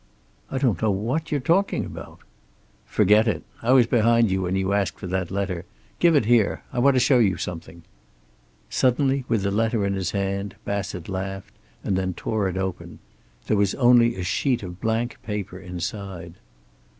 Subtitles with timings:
[0.49, 2.21] "I don't know what you're talking about."
[2.87, 3.43] "Forget it.
[3.61, 5.63] I was behind you when you asked for that letter.
[5.99, 6.63] Give it here.
[6.73, 7.83] I want to show you something."
[8.67, 11.53] Suddenly, with the letter in his hand, Bassett laughed
[11.83, 12.97] and then tore it open.
[13.45, 16.33] There was only a sheet of blank paper inside.